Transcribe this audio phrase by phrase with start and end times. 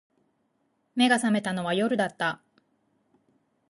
[0.95, 2.41] 眼が覚めたのは夜だった